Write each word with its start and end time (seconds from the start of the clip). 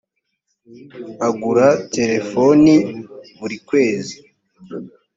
agura 1.27 1.67
telefoni 1.95 2.73
burikwezi. 3.37 4.15